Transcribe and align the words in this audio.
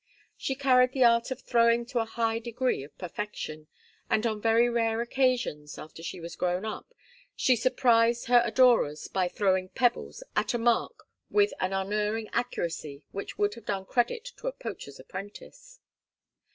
She 0.35 0.55
carried 0.55 0.93
the 0.93 1.03
art 1.03 1.29
of 1.29 1.41
throwing 1.41 1.85
to 1.85 1.99
a 1.99 2.05
high 2.05 2.39
degree 2.39 2.83
of 2.83 2.97
perfection, 2.97 3.67
and 4.09 4.25
on 4.25 4.41
very 4.41 4.67
rare 4.67 4.99
occasions, 4.99 5.77
after 5.77 6.01
she 6.01 6.19
was 6.19 6.35
grown 6.35 6.65
up, 6.65 6.95
she 7.35 7.55
surprised 7.55 8.25
her 8.25 8.41
adorers 8.43 9.07
by 9.07 9.27
throwing 9.27 9.69
pebbles 9.69 10.23
at 10.35 10.55
a 10.55 10.57
mark 10.57 11.03
with 11.29 11.53
an 11.59 11.71
unerring 11.71 12.29
accuracy 12.33 13.03
which 13.11 13.37
would 13.37 13.53
have 13.53 13.65
done 13.67 13.85
credit 13.85 14.25
to 14.37 14.47
a 14.47 14.51
poacher's 14.53 14.99
apprentice. 14.99 15.79